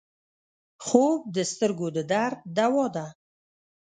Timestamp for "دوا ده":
2.57-3.05